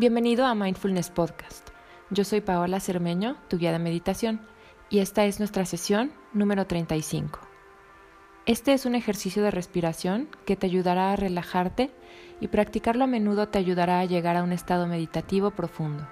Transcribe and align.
Bienvenido 0.00 0.46
a 0.46 0.54
Mindfulness 0.54 1.10
Podcast. 1.10 1.68
Yo 2.08 2.24
soy 2.24 2.40
Paola 2.40 2.80
Cermeño, 2.80 3.36
tu 3.48 3.58
guía 3.58 3.70
de 3.70 3.78
meditación, 3.78 4.40
y 4.88 5.00
esta 5.00 5.26
es 5.26 5.40
nuestra 5.40 5.66
sesión 5.66 6.14
número 6.32 6.66
35. 6.66 7.38
Este 8.46 8.72
es 8.72 8.86
un 8.86 8.94
ejercicio 8.94 9.42
de 9.42 9.50
respiración 9.50 10.30
que 10.46 10.56
te 10.56 10.64
ayudará 10.64 11.12
a 11.12 11.16
relajarte 11.16 11.90
y 12.40 12.48
practicarlo 12.48 13.04
a 13.04 13.08
menudo 13.08 13.50
te 13.50 13.58
ayudará 13.58 14.00
a 14.00 14.06
llegar 14.06 14.38
a 14.38 14.42
un 14.42 14.52
estado 14.52 14.86
meditativo 14.86 15.50
profundo. 15.50 16.08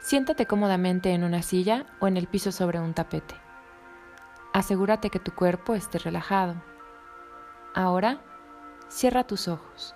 Siéntate 0.00 0.46
cómodamente 0.46 1.12
en 1.12 1.22
una 1.22 1.42
silla 1.42 1.86
o 2.00 2.08
en 2.08 2.16
el 2.16 2.26
piso 2.26 2.50
sobre 2.50 2.80
un 2.80 2.94
tapete. 2.94 3.36
Asegúrate 4.52 5.08
que 5.08 5.20
tu 5.20 5.32
cuerpo 5.36 5.76
esté 5.76 6.00
relajado. 6.00 6.60
Ahora 7.76 8.18
Cierra 8.88 9.24
tus 9.24 9.48
ojos. 9.48 9.94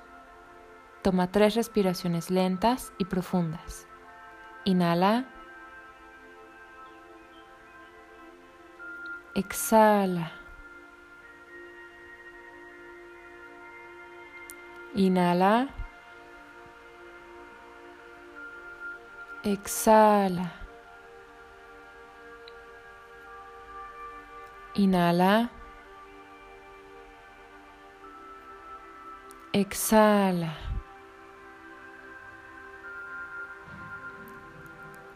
Toma 1.02 1.30
tres 1.30 1.54
respiraciones 1.54 2.30
lentas 2.30 2.92
y 2.98 3.06
profundas. 3.06 3.86
Inhala. 4.64 5.24
Exhala. 9.34 10.32
Inhala. 14.94 15.68
Exhala. 19.44 20.52
Inhala. 24.74 25.59
Exhala. 29.52 30.54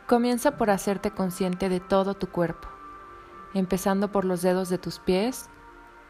Comienza 0.08 0.56
por 0.56 0.70
hacerte 0.70 1.12
consciente 1.12 1.68
de 1.68 1.78
todo 1.78 2.14
tu 2.14 2.26
cuerpo, 2.26 2.68
empezando 3.54 4.10
por 4.10 4.24
los 4.24 4.42
dedos 4.42 4.68
de 4.70 4.78
tus 4.78 4.98
pies 4.98 5.50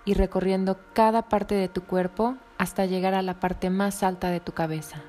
y 0.07 0.15
recorriendo 0.15 0.79
cada 0.95 1.29
parte 1.29 1.55
de 1.55 1.69
tu 1.69 1.83
cuerpo 1.83 2.37
hasta 2.57 2.87
llegar 2.87 3.13
a 3.13 3.21
la 3.21 3.41
parte 3.41 3.69
más 3.69 4.03
alta 4.03 4.31
de 4.31 4.41
tu 4.41 4.53
cabeza. 4.53 5.03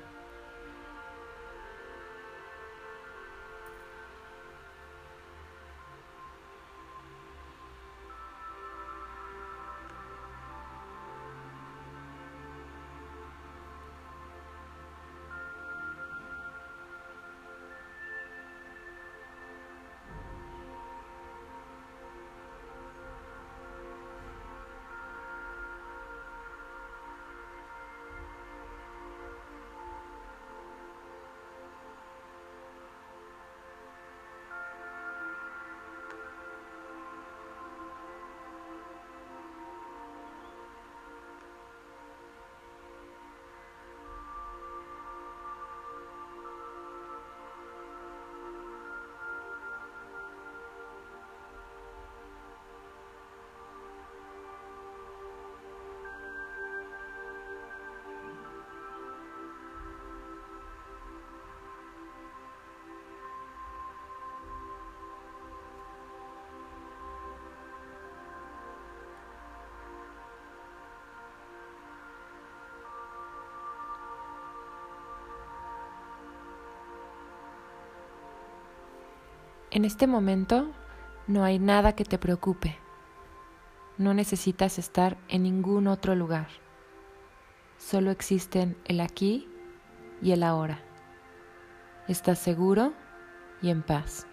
En 79.70 79.84
este 79.84 80.06
momento 80.06 80.70
no 81.26 81.42
hay 81.42 81.58
nada 81.58 81.94
que 81.94 82.04
te 82.04 82.18
preocupe. 82.18 82.78
No 83.98 84.14
necesitas 84.14 84.78
estar 84.78 85.16
en 85.28 85.42
ningún 85.42 85.88
otro 85.88 86.14
lugar. 86.14 86.48
Solo 87.76 88.10
existen 88.10 88.76
el 88.84 89.00
aquí 89.00 89.48
y 90.22 90.32
el 90.32 90.44
ahora. 90.44 90.80
Estás 92.06 92.38
seguro 92.38 92.92
y 93.60 93.70
en 93.70 93.82
paz. 93.82 94.28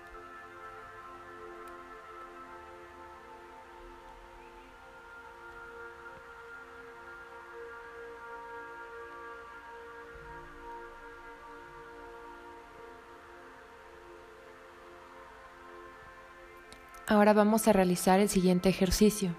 Ahora 17.05 17.33
vamos 17.33 17.67
a 17.67 17.73
realizar 17.73 18.21
el 18.21 18.29
siguiente 18.29 18.69
ejercicio. 18.69 19.35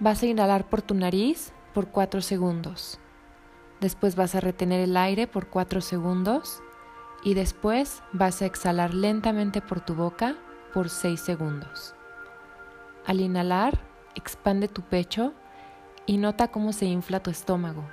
Vas 0.00 0.22
a 0.22 0.26
inhalar 0.26 0.68
por 0.68 0.82
tu 0.82 0.92
nariz 0.92 1.54
por 1.72 1.88
4 1.88 2.20
segundos. 2.20 2.98
Después 3.80 4.16
vas 4.16 4.34
a 4.34 4.40
retener 4.40 4.80
el 4.80 4.98
aire 4.98 5.26
por 5.26 5.48
4 5.48 5.80
segundos 5.80 6.62
y 7.24 7.32
después 7.32 8.02
vas 8.12 8.42
a 8.42 8.46
exhalar 8.46 8.92
lentamente 8.92 9.62
por 9.62 9.80
tu 9.80 9.94
boca 9.94 10.36
por 10.74 10.90
6 10.90 11.18
segundos. 11.18 11.94
Al 13.06 13.20
inhalar, 13.22 13.80
expande 14.14 14.68
tu 14.68 14.82
pecho 14.82 15.32
y 16.04 16.18
nota 16.18 16.48
cómo 16.48 16.74
se 16.74 16.84
infla 16.84 17.22
tu 17.22 17.30
estómago. 17.30 17.88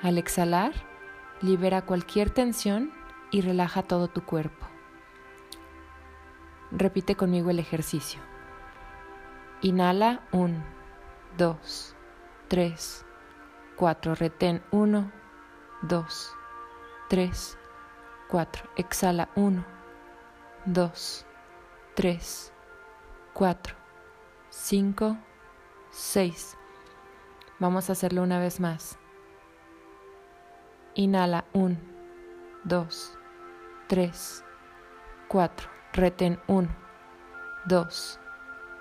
Al 0.00 0.16
exhalar, 0.16 0.72
libera 1.42 1.82
cualquier 1.82 2.30
tensión 2.30 2.90
y 3.30 3.42
relaja 3.42 3.82
todo 3.82 4.08
tu 4.08 4.24
cuerpo. 4.24 4.73
Repite 6.76 7.14
conmigo 7.14 7.50
el 7.50 7.60
ejercicio. 7.60 8.20
Inhala 9.60 10.22
1, 10.32 10.56
2, 11.38 11.96
3, 12.48 13.06
4. 13.76 14.14
Retén 14.16 14.60
1, 14.72 15.12
2, 15.82 16.32
3, 17.08 17.58
4. 18.28 18.70
Exhala 18.76 19.28
1, 19.36 19.64
2, 20.64 21.26
3, 21.94 22.52
4, 23.34 23.74
5, 24.50 25.16
6. 25.90 26.58
Vamos 27.60 27.88
a 27.88 27.92
hacerlo 27.92 28.24
una 28.24 28.40
vez 28.40 28.58
más. 28.58 28.98
Inhala 30.94 31.44
1, 31.52 31.76
2, 32.64 33.18
3, 33.86 34.44
4. 35.28 35.83
Reten 35.96 36.40
1, 36.48 36.68
2, 37.66 38.20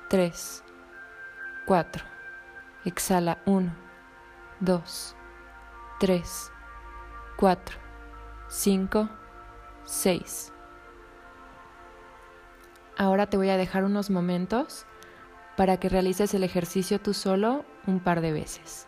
3, 0.10 0.64
4. 1.68 2.04
Exhala 2.86 3.38
1, 3.46 3.72
2, 4.62 5.16
3, 6.00 6.52
4, 7.38 7.78
5, 8.50 9.10
6. 9.86 10.54
Ahora 12.98 13.28
te 13.28 13.38
voy 13.38 13.50
a 13.50 13.58
dejar 13.58 13.84
unos 13.84 14.10
momentos 14.10 14.88
para 15.56 15.78
que 15.78 15.90
realices 15.90 16.34
el 16.34 16.44
ejercicio 16.44 17.00
tú 17.00 17.14
solo 17.14 17.64
un 17.86 18.00
par 18.00 18.22
de 18.22 18.32
veces. 18.32 18.88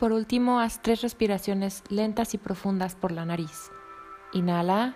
Por 0.00 0.12
último, 0.12 0.60
haz 0.60 0.80
tres 0.80 1.02
respiraciones 1.02 1.84
lentas 1.90 2.32
y 2.32 2.38
profundas 2.38 2.94
por 2.96 3.12
la 3.12 3.26
nariz. 3.26 3.70
Inhala. 4.32 4.94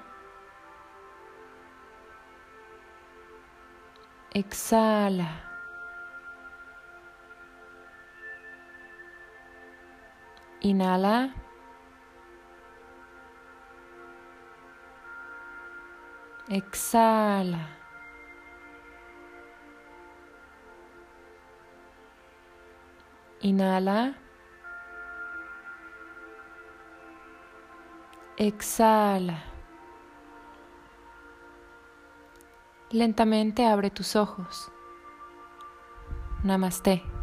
Exhala. 4.32 5.28
Inhala. 10.62 11.34
Exhala. 16.48 17.68
Inhala. 23.42 24.23
Exhala. 28.36 29.44
Lentamente 32.90 33.64
abre 33.64 33.90
tus 33.90 34.16
ojos. 34.16 34.72
Namaste. 36.42 37.13